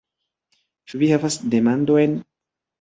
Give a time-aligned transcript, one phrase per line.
[0.87, 2.21] Ĉu Vi havas demandojn?